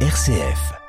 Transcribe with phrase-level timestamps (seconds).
[0.00, 0.85] RCF.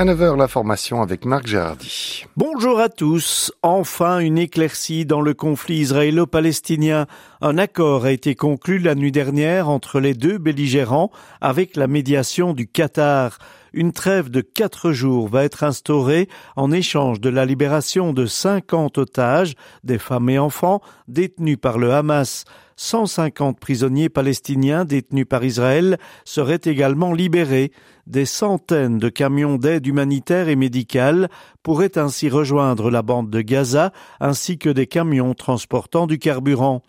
[0.00, 2.24] À 9h, l'information avec Marc Gérardi.
[2.36, 3.50] Bonjour à tous.
[3.64, 7.08] Enfin, une éclaircie dans le conflit israélo-palestinien.
[7.40, 12.54] Un accord a été conclu la nuit dernière entre les deux belligérants avec la médiation
[12.54, 13.38] du Qatar.
[13.72, 18.98] Une trêve de quatre jours va être instaurée en échange de la libération de 50
[18.98, 22.44] otages, des femmes et enfants, détenus par le Hamas.
[22.78, 27.72] 150 prisonniers palestiniens détenus par Israël seraient également libérés.
[28.06, 31.28] Des centaines de camions d'aide humanitaire et médicale
[31.64, 36.82] pourraient ainsi rejoindre la bande de Gaza ainsi que des camions transportant du carburant.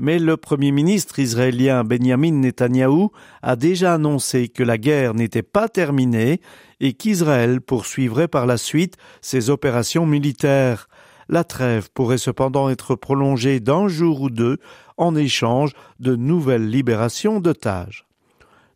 [0.00, 3.10] Mais le premier ministre israélien Benjamin Netanyahou
[3.42, 6.40] a déjà annoncé que la guerre n'était pas terminée
[6.80, 10.87] et qu'Israël poursuivrait par la suite ses opérations militaires.
[11.28, 14.58] La trêve pourrait cependant être prolongée d'un jour ou deux
[14.96, 18.06] en échange de nouvelles libérations d'otages.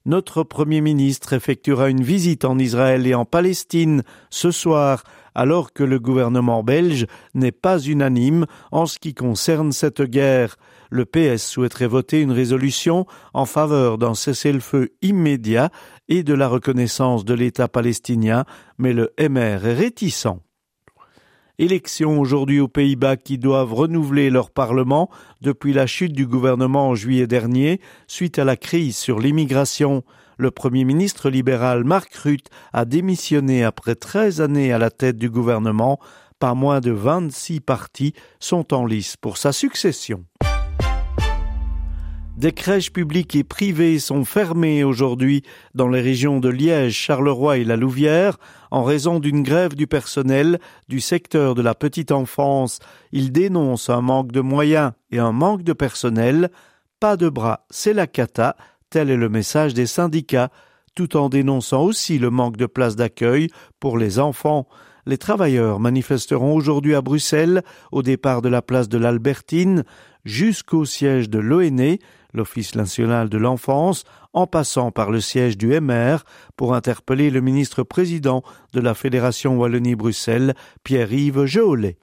[0.05, 5.05] Notre Premier ministre effectuera une visite en Israël et en Palestine ce soir,
[5.35, 10.57] alors que le gouvernement belge n'est pas unanime en ce qui concerne cette guerre.
[10.91, 15.71] Le PS souhaiterait voter une résolution en faveur d'un cessez-le-feu immédiat
[16.09, 18.45] et de la reconnaissance de l'État palestinien,
[18.79, 20.37] mais le MR est réticent.
[21.63, 25.09] Élections aujourd'hui aux Pays-Bas qui doivent renouveler leur Parlement
[25.43, 30.03] depuis la chute du gouvernement en juillet dernier suite à la crise sur l'immigration.
[30.39, 35.31] Le Premier ministre libéral Mark Rutte a démissionné après 13 années à la tête du
[35.31, 36.01] gouvernement.
[36.41, 40.25] Pas moins de 26 partis sont en lice pour sa succession.
[42.43, 45.45] Des crèches publiques et privées sont fermées aujourd'hui
[45.77, 48.37] dans les régions de Liège, Charleroi et la Louvière
[48.73, 52.81] en raison d'une grève du personnel du secteur de la petite enfance.
[53.13, 56.51] Ils dénoncent un manque de moyens et un manque de personnel.
[56.99, 58.57] Pas de bras, c'est la cata,
[58.91, 60.51] tel est le message des syndicats,
[60.97, 64.67] tout en dénonçant aussi le manque de places d'accueil pour les enfants.
[65.07, 69.85] Les travailleurs manifesteront aujourd'hui à Bruxelles, au départ de la place de l'Albertine,
[70.25, 71.99] jusqu'au siège de l'ONE,
[72.33, 76.25] l'Office national de l'enfance, en passant par le siège du MR
[76.57, 80.55] pour interpeller le ministre-président de la Fédération Wallonie-Bruxelles,
[80.85, 81.99] Pierre-Yves Geolet.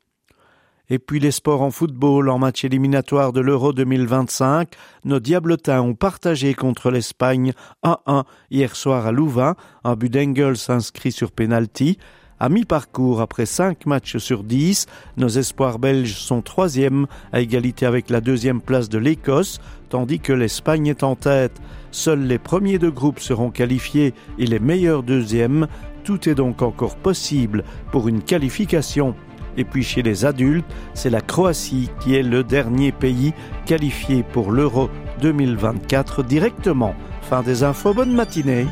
[0.92, 4.70] Et puis les sports en football en match éliminatoire de l'Euro 2025,
[5.06, 7.54] nos Diablotins ont partagé contre l'Espagne
[7.84, 12.00] 1-1 hier soir à Louvain, un but d'Engels inscrit sur penalty.
[12.42, 14.86] À mi-parcours, après 5 matchs sur 10,
[15.18, 20.32] nos espoirs belges sont troisièmes à égalité avec la deuxième place de l'Écosse, tandis que
[20.32, 21.60] l'Espagne est en tête.
[21.92, 25.68] Seuls les premiers de groupe seront qualifiés et les meilleurs deuxièmes.
[26.06, 29.16] Tout est donc encore possible pour une qualification.
[29.58, 33.34] Et puis chez les adultes, c'est la Croatie qui est le dernier pays
[33.66, 34.90] qualifié pour l'Euro
[35.22, 36.96] 2024 directement.
[37.22, 38.66] Fin des infos, bonne matinée.